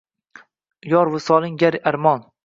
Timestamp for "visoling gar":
1.15-1.77